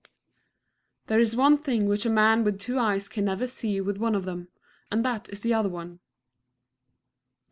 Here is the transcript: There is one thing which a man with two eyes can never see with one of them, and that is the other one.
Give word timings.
There 1.05 1.19
is 1.19 1.35
one 1.35 1.59
thing 1.59 1.85
which 1.85 2.07
a 2.07 2.09
man 2.09 2.43
with 2.43 2.59
two 2.59 2.79
eyes 2.79 3.07
can 3.07 3.25
never 3.25 3.45
see 3.45 3.79
with 3.81 3.99
one 3.99 4.15
of 4.15 4.25
them, 4.25 4.47
and 4.89 5.05
that 5.05 5.29
is 5.29 5.41
the 5.41 5.53
other 5.53 5.69
one. 5.69 5.99